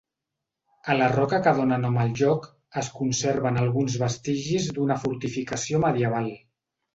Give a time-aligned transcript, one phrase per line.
[0.93, 2.47] A la roca que dóna nom el lloc
[2.83, 6.33] es conserven alguns vestigis d'una fortificació medieval.